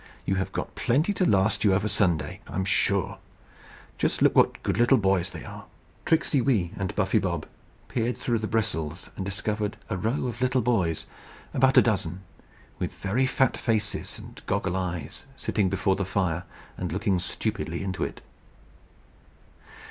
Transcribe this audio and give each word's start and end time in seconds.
You 0.25 0.33
have 0.33 0.51
got 0.51 0.73
plenty 0.73 1.13
to 1.13 1.29
last 1.29 1.63
you 1.63 1.75
over 1.75 1.87
Sunday, 1.87 2.41
I 2.47 2.55
am 2.55 2.65
sure. 2.65 3.19
Just 3.99 4.23
look 4.23 4.35
what 4.35 4.63
good 4.63 4.79
little 4.79 4.97
boys 4.97 5.29
they 5.29 5.45
are!" 5.45 5.65
Tricksey 6.07 6.41
Wee 6.41 6.71
and 6.75 6.95
Buffy 6.95 7.19
Bob 7.19 7.45
peered 7.87 8.17
through 8.17 8.39
the 8.39 8.47
bristles, 8.47 9.11
and 9.15 9.23
discovered 9.23 9.77
a 9.91 9.97
row 9.97 10.25
of 10.25 10.41
little 10.41 10.63
boys, 10.63 11.05
about 11.53 11.77
a 11.77 11.83
dozen, 11.83 12.23
with 12.79 12.95
very 12.95 13.27
fat 13.27 13.55
faces 13.55 14.17
and 14.17 14.41
goggle 14.47 14.75
eyes, 14.75 15.25
sitting 15.37 15.69
before 15.69 15.95
the 15.95 16.03
fire, 16.03 16.45
and 16.79 16.91
looking 16.91 17.19
stupidly 17.19 17.83
into 17.83 18.03
it. 18.03 18.21